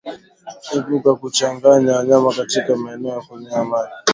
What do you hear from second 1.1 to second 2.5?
kuchanganya wanyama